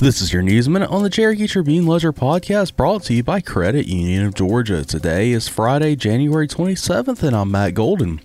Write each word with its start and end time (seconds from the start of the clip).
This 0.00 0.22
is 0.22 0.32
your 0.32 0.40
News 0.40 0.66
Minute 0.66 0.88
on 0.88 1.02
the 1.02 1.10
Cherokee 1.10 1.46
Tribune 1.46 1.86
Ledger 1.86 2.10
podcast 2.10 2.74
brought 2.74 3.02
to 3.02 3.12
you 3.12 3.22
by 3.22 3.42
Credit 3.42 3.86
Union 3.86 4.24
of 4.24 4.32
Georgia. 4.32 4.82
Today 4.82 5.30
is 5.30 5.46
Friday, 5.46 5.94
January 5.94 6.48
27th, 6.48 7.22
and 7.22 7.36
I'm 7.36 7.50
Matt 7.50 7.74
Golden. 7.74 8.22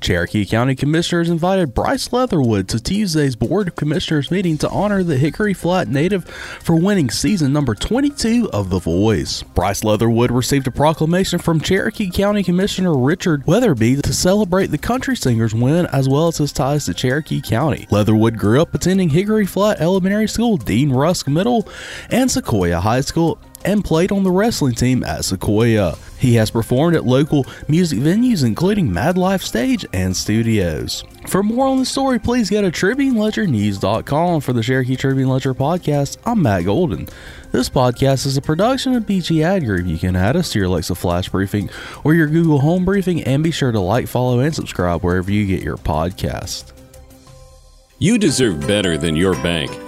Cherokee 0.00 0.46
County 0.46 0.74
Commissioners 0.74 1.28
invited 1.28 1.74
Bryce 1.74 2.14
Leatherwood 2.14 2.66
to 2.70 2.82
Tuesday's 2.82 3.36
Board 3.36 3.68
of 3.68 3.76
Commissioners 3.76 4.30
meeting 4.30 4.56
to 4.56 4.70
honor 4.70 5.02
the 5.02 5.18
Hickory 5.18 5.52
Flat 5.52 5.88
native 5.88 6.24
for 6.24 6.80
winning 6.80 7.10
season 7.10 7.52
number 7.52 7.74
22 7.74 8.48
of 8.50 8.70
The 8.70 8.78
Voice. 8.78 9.42
Bryce 9.42 9.84
Leatherwood 9.84 10.30
received 10.30 10.66
a 10.66 10.70
proclamation 10.70 11.38
from 11.38 11.60
Cherokee 11.60 12.08
County 12.08 12.42
Commissioner 12.42 12.96
Richard 12.96 13.46
Weatherby 13.46 13.96
to 13.96 14.14
celebrate 14.14 14.68
the 14.68 14.78
country 14.78 15.14
singer's 15.14 15.54
win 15.54 15.84
as 15.88 16.08
well 16.08 16.28
as 16.28 16.38
his 16.38 16.52
ties 16.52 16.86
to 16.86 16.94
Cherokee 16.94 17.42
County. 17.42 17.86
Leatherwood 17.90 18.38
grew 18.38 18.62
up 18.62 18.74
attending 18.74 19.10
Hickory 19.10 19.44
Flat 19.44 19.78
Elementary 19.78 20.26
School, 20.26 20.56
Dean 20.56 20.90
Middle, 21.26 21.68
and 22.10 22.30
Sequoyah 22.30 22.80
High 22.80 23.00
School, 23.00 23.38
and 23.64 23.84
played 23.84 24.12
on 24.12 24.22
the 24.22 24.30
wrestling 24.30 24.74
team 24.74 25.02
at 25.04 25.20
Sequoyah. 25.20 25.98
He 26.18 26.34
has 26.34 26.50
performed 26.50 26.96
at 26.96 27.04
local 27.04 27.46
music 27.68 27.98
venues 28.00 28.44
including 28.44 28.92
Mad 28.92 29.16
Life 29.16 29.42
Stage 29.42 29.84
and 29.92 30.16
Studios. 30.16 31.04
For 31.26 31.42
more 31.42 31.66
on 31.66 31.78
the 31.78 31.84
story, 31.84 32.18
please 32.18 32.50
go 32.50 32.62
to 32.62 32.70
TribuneLedgerNews.com 32.70 34.40
for 34.40 34.52
the 34.52 34.62
Cherokee 34.62 34.96
Tribune 34.96 35.28
Ledger 35.28 35.54
podcast. 35.54 36.16
I'm 36.24 36.42
Matt 36.42 36.64
Golden. 36.64 37.08
This 37.52 37.68
podcast 37.68 38.26
is 38.26 38.36
a 38.36 38.42
production 38.42 38.94
of 38.94 39.04
BG 39.04 39.42
Ad 39.42 39.64
Group. 39.64 39.86
You 39.86 39.98
can 39.98 40.16
add 40.16 40.36
us 40.36 40.52
to 40.52 40.58
your 40.58 40.68
Alexa 40.68 40.94
Flash 40.94 41.28
Briefing 41.28 41.70
or 42.04 42.14
your 42.14 42.26
Google 42.26 42.60
Home 42.60 42.84
Briefing, 42.84 43.22
and 43.24 43.42
be 43.42 43.50
sure 43.50 43.72
to 43.72 43.80
like, 43.80 44.06
follow, 44.06 44.40
and 44.40 44.54
subscribe 44.54 45.02
wherever 45.02 45.30
you 45.30 45.46
get 45.46 45.62
your 45.62 45.76
podcast. 45.76 46.72
You 47.98 48.18
deserve 48.18 48.66
better 48.66 48.96
than 48.96 49.16
your 49.16 49.34
bank. 49.34 49.87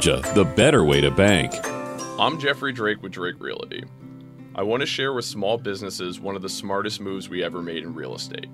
Georgia, 0.00 0.32
the 0.32 0.44
better 0.44 0.82
way 0.82 1.02
to 1.02 1.10
bank. 1.10 1.52
I'm 2.18 2.40
Jeffrey 2.40 2.72
Drake 2.72 3.02
with 3.02 3.12
Drake 3.12 3.38
Realty. 3.38 3.84
I 4.54 4.62
want 4.62 4.80
to 4.80 4.86
share 4.86 5.12
with 5.12 5.26
small 5.26 5.58
businesses 5.58 6.18
one 6.18 6.36
of 6.36 6.40
the 6.40 6.48
smartest 6.48 7.02
moves 7.02 7.28
we 7.28 7.44
ever 7.44 7.60
made 7.60 7.82
in 7.82 7.92
real 7.92 8.14
estate. 8.14 8.48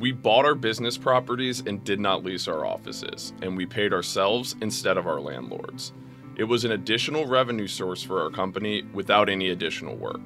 We 0.00 0.10
bought 0.10 0.44
our 0.44 0.56
business 0.56 0.98
properties 0.98 1.60
and 1.60 1.84
did 1.84 2.00
not 2.00 2.24
lease 2.24 2.48
our 2.48 2.66
offices, 2.66 3.32
and 3.40 3.56
we 3.56 3.66
paid 3.66 3.92
ourselves 3.92 4.56
instead 4.60 4.96
of 4.96 5.06
our 5.06 5.20
landlords. 5.20 5.92
It 6.34 6.44
was 6.44 6.64
an 6.64 6.72
additional 6.72 7.28
revenue 7.28 7.68
source 7.68 8.02
for 8.02 8.20
our 8.20 8.30
company 8.30 8.82
without 8.92 9.28
any 9.28 9.50
additional 9.50 9.94
work. 9.94 10.22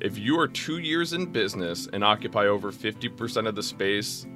If 0.00 0.18
you 0.18 0.38
are 0.40 0.48
two 0.48 0.78
years 0.78 1.12
in 1.12 1.26
business 1.26 1.86
and 1.92 2.02
occupy 2.02 2.46
over 2.46 2.72
50% 2.72 3.46
of 3.46 3.54
the 3.54 3.62
space, 3.62 4.26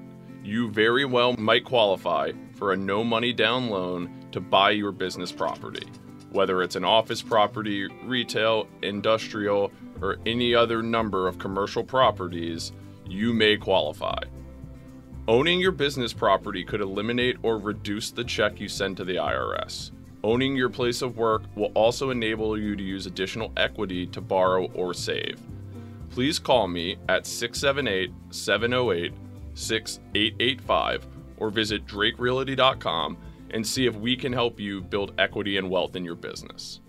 you 0.43 0.71
very 0.71 1.05
well 1.05 1.35
might 1.39 1.65
qualify 1.65 2.33
for 2.55 2.73
a 2.73 2.77
no 2.77 3.05
money 3.05 3.33
down 3.33 3.69
loan 3.69 4.27
to 4.33 4.41
buy 4.41 4.71
your 4.71 4.93
business 4.93 5.33
property. 5.33 5.87
Whether 6.31 6.63
it's 6.63 6.77
an 6.77 6.85
office 6.85 7.23
property, 7.23 7.87
retail, 8.05 8.69
industrial, 8.83 9.73
or 10.01 10.19
any 10.27 10.55
other 10.55 10.83
number 10.83 11.27
of 11.27 11.39
commercial 11.39 11.83
properties, 11.83 12.73
you 13.07 13.33
may 13.33 13.57
qualify. 13.57 14.21
Owning 15.27 15.61
your 15.61 15.73
business 15.73 16.13
property 16.13 16.65
could 16.65 16.81
eliminate 16.81 17.37
or 17.43 17.59
reduce 17.59 18.11
the 18.11 18.25
check 18.25 18.61
you 18.61 18.69
send 18.69 18.97
to 18.97 19.05
the 19.05 19.17
IRS. 19.17 19.91
Owning 20.25 20.57
your 20.57 20.69
place 20.69 21.03
of 21.03 21.17
work 21.17 21.43
will 21.55 21.71
also 21.75 22.11
enable 22.11 22.59
you 22.59 22.75
to 22.77 22.83
use 22.83 23.07
additional 23.07 23.53
equity 23.57 24.07
to 24.09 24.21
borrow 24.21 24.67
or 24.73 24.93
save. 24.93 25.41
Please 26.11 26.39
call 26.39 26.67
me 26.67 26.97
at 27.09 27.27
678 27.27 28.11
708 28.31 29.13
6885 29.59 31.07
or 31.37 31.51
visit 31.51 31.87
drakerealty.com 31.87 33.19
and 33.51 33.67
see 33.67 33.87
if 33.87 33.95
we 33.97 34.17
can 34.17 34.33
help 34.33 34.61
you 34.61 34.83
build 34.83 35.15
equity 35.19 35.57
and 35.57 35.69
wealth 35.71 35.97
in 35.97 36.05
your 36.05 36.15
business. 36.15 36.81